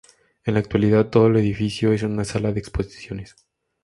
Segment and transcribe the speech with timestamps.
[0.45, 3.35] En la actualidad todo el edificio es una Sala de Exposiciones.